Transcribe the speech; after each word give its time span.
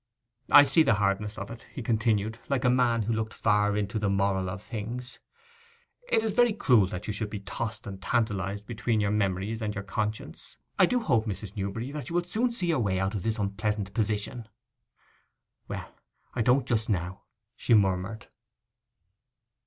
'I 0.51 0.63
see 0.63 0.81
the 0.81 0.95
hardness 0.95 1.37
of 1.37 1.51
it,' 1.51 1.67
he 1.75 1.83
continued, 1.83 2.39
like 2.49 2.65
a 2.65 2.71
man 2.71 3.03
who 3.03 3.13
looked 3.13 3.35
far 3.35 3.77
into 3.77 3.99
the 3.99 4.09
moral 4.09 4.49
of 4.49 4.59
things. 4.63 5.19
'And 6.11 6.23
it 6.23 6.25
is 6.25 6.33
very 6.33 6.53
cruel 6.53 6.87
that 6.87 7.05
you 7.05 7.13
should 7.13 7.29
be 7.29 7.41
tossed 7.41 7.85
and 7.85 8.01
tantalized 8.01 8.65
between 8.65 8.99
your 8.99 9.11
memories 9.11 9.61
and 9.61 9.75
your 9.75 9.83
conscience. 9.83 10.57
I 10.79 10.87
do 10.87 11.01
hope, 11.01 11.27
Mrs. 11.27 11.55
Newberry, 11.55 11.91
that 11.91 12.09
you 12.09 12.15
will 12.15 12.23
soon 12.23 12.51
see 12.51 12.65
your 12.65 12.79
way 12.79 12.99
out 12.99 13.13
of 13.13 13.21
this 13.21 13.37
unpleasant 13.37 13.93
position.' 13.93 14.47
'Well, 15.67 15.93
I 16.33 16.41
don't 16.41 16.65
just 16.65 16.89
now,' 16.89 17.21
she 17.55 17.75
murmured. 17.75 18.25